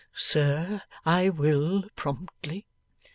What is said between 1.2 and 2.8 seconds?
will, promptly.